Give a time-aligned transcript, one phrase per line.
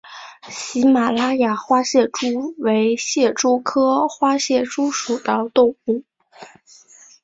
[0.49, 6.03] 喜马拉雅花蟹蛛为蟹蛛科花蟹蛛属的动物。